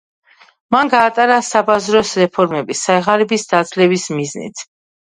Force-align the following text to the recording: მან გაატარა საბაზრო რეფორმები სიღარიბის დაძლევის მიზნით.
მან 0.75 0.89
გაატარა 0.93 1.35
საბაზრო 1.49 2.03
რეფორმები 2.23 2.81
სიღარიბის 2.81 3.49
დაძლევის 3.55 4.13
მიზნით. 4.21 4.71